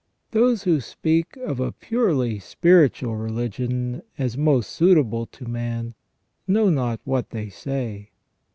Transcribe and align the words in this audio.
Those 0.31 0.63
who 0.63 0.79
speak 0.81 1.37
of 1.37 1.59
a 1.59 1.71
purely 1.73 2.39
spiritual 2.39 3.17
religion 3.17 4.01
as 4.17 4.35
most 4.35 4.71
suitable 4.71 5.27
to 5.27 5.45
man 5.45 5.93
know 6.47 6.69
n6t 6.71 6.97
what 7.03 7.29
they 7.29 7.49
say. 7.49 8.09